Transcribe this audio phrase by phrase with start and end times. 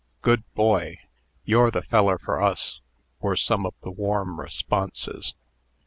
[0.23, 0.97] "Good boy!"
[1.45, 2.81] "You're the feller for us!"
[3.19, 5.35] were some of the warm responses.